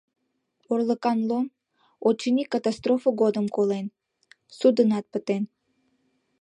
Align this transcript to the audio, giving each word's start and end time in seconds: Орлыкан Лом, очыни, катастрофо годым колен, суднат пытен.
Орлыкан 0.71 1.19
Лом, 1.29 1.47
очыни, 2.07 2.43
катастрофо 2.53 3.07
годым 3.21 3.45
колен, 3.55 3.87
суднат 4.57 5.05
пытен. 5.11 5.43